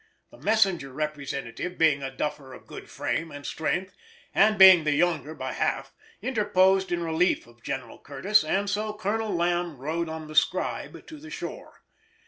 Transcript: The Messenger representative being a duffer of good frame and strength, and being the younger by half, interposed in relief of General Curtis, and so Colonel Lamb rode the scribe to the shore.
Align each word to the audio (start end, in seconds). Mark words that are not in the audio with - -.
The 0.31 0.39
Messenger 0.39 0.91
representative 0.91 1.77
being 1.77 2.01
a 2.01 2.09
duffer 2.09 2.53
of 2.53 2.65
good 2.65 2.89
frame 2.89 3.29
and 3.31 3.45
strength, 3.45 3.95
and 4.33 4.57
being 4.57 4.83
the 4.83 4.93
younger 4.93 5.35
by 5.35 5.53
half, 5.53 5.93
interposed 6.23 6.91
in 6.91 7.03
relief 7.03 7.45
of 7.45 7.61
General 7.61 7.99
Curtis, 7.99 8.43
and 8.43 8.67
so 8.67 8.93
Colonel 8.97 9.31
Lamb 9.31 9.77
rode 9.77 10.07
the 10.27 10.33
scribe 10.33 11.05
to 11.05 11.19
the 11.19 11.29
shore. 11.29 11.83